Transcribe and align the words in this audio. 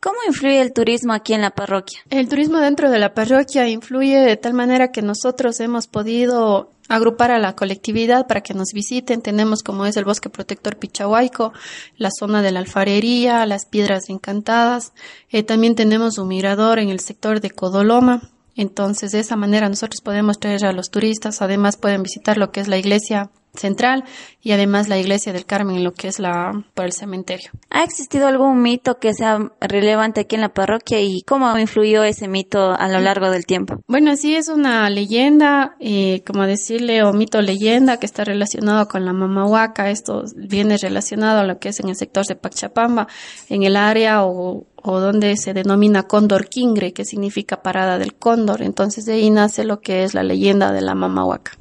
¿Cómo 0.00 0.18
influye 0.26 0.60
el 0.60 0.72
turismo 0.72 1.12
aquí 1.12 1.32
en 1.32 1.40
la 1.40 1.50
parroquia? 1.50 2.00
El 2.10 2.28
turismo 2.28 2.58
dentro 2.58 2.90
de 2.90 2.98
la 2.98 3.14
parroquia 3.14 3.66
influye 3.68 4.18
de 4.18 4.36
tal 4.36 4.52
manera 4.52 4.92
que 4.92 5.02
nosotros 5.02 5.58
hemos 5.60 5.86
podido 5.86 6.70
agrupar 6.88 7.30
a 7.30 7.38
la 7.38 7.56
colectividad 7.56 8.26
para 8.26 8.42
que 8.42 8.54
nos 8.54 8.72
visiten. 8.72 9.22
Tenemos 9.22 9.62
como 9.62 9.86
es 9.86 9.96
el 9.96 10.04
bosque 10.04 10.28
protector 10.28 10.76
Pichahuayco, 10.76 11.52
la 11.96 12.10
zona 12.16 12.42
de 12.42 12.52
la 12.52 12.60
alfarería, 12.60 13.46
las 13.46 13.66
piedras 13.66 14.10
encantadas. 14.10 14.92
Eh, 15.30 15.42
también 15.42 15.74
tenemos 15.74 16.18
un 16.18 16.28
mirador 16.28 16.78
en 16.78 16.90
el 16.90 17.00
sector 17.00 17.40
de 17.40 17.50
Codoloma. 17.50 18.30
Entonces, 18.54 19.12
de 19.12 19.20
esa 19.20 19.36
manera 19.36 19.68
nosotros 19.68 20.00
podemos 20.02 20.38
traer 20.38 20.64
a 20.66 20.72
los 20.72 20.90
turistas. 20.90 21.42
Además, 21.42 21.76
pueden 21.76 22.02
visitar 22.02 22.38
lo 22.38 22.52
que 22.52 22.60
es 22.60 22.68
la 22.68 22.78
iglesia 22.78 23.30
central 23.58 24.04
y 24.42 24.52
además 24.52 24.88
la 24.88 24.98
iglesia 24.98 25.32
del 25.32 25.44
Carmen, 25.44 25.82
lo 25.82 25.92
que 25.92 26.08
es 26.08 26.18
la 26.18 26.64
por 26.74 26.84
el 26.84 26.92
cementerio. 26.92 27.50
¿Ha 27.70 27.82
existido 27.82 28.28
algún 28.28 28.62
mito 28.62 28.98
que 28.98 29.12
sea 29.12 29.50
relevante 29.60 30.20
aquí 30.20 30.36
en 30.36 30.42
la 30.42 30.54
parroquia 30.54 31.00
y 31.00 31.22
cómo 31.22 31.58
influyó 31.58 32.04
ese 32.04 32.28
mito 32.28 32.72
a 32.72 32.88
lo 32.88 33.00
largo 33.00 33.30
del 33.30 33.44
tiempo? 33.44 33.80
Bueno, 33.88 34.16
sí 34.16 34.36
es 34.36 34.48
una 34.48 34.88
leyenda, 34.88 35.76
eh, 35.80 36.22
como 36.26 36.46
decirle, 36.46 37.02
o 37.02 37.12
mito 37.12 37.42
leyenda 37.42 37.98
que 37.98 38.06
está 38.06 38.24
relacionado 38.24 38.86
con 38.86 39.04
la 39.04 39.12
mamahuaca. 39.12 39.90
Esto 39.90 40.22
viene 40.36 40.76
relacionado 40.76 41.40
a 41.40 41.44
lo 41.44 41.58
que 41.58 41.70
es 41.70 41.80
en 41.80 41.88
el 41.88 41.96
sector 41.96 42.24
de 42.26 42.36
Pachapamba, 42.36 43.08
en 43.48 43.64
el 43.64 43.76
área 43.76 44.24
o, 44.24 44.66
o 44.76 45.00
donde 45.00 45.36
se 45.36 45.54
denomina 45.54 46.04
Cóndor 46.04 46.48
Quingre, 46.48 46.92
que 46.92 47.04
significa 47.04 47.62
parada 47.62 47.98
del 47.98 48.14
cóndor. 48.14 48.62
Entonces 48.62 49.04
de 49.04 49.14
ahí 49.14 49.30
nace 49.30 49.64
lo 49.64 49.80
que 49.80 50.04
es 50.04 50.14
la 50.14 50.22
leyenda 50.22 50.72
de 50.72 50.82
la 50.82 50.94
mamahuaca. 50.94 51.58